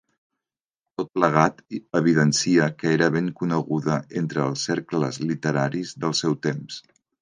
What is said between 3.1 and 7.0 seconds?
ben coneguda entre els cercles literaris del seu temps.